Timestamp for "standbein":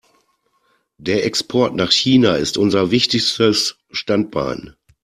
3.91-4.75